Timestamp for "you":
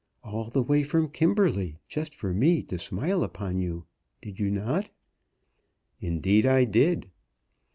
3.59-3.85, 4.39-4.49